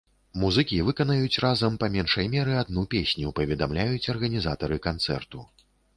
Музыкі 0.43 0.77
выканаюць 0.87 1.41
разам 1.43 1.77
па 1.83 1.89
меншай 1.95 2.29
меры 2.35 2.57
адну 2.63 2.85
песню, 2.95 3.35
паведамляюць 3.41 4.09
арганізатары 4.15 4.81
канцэрту. 4.87 5.39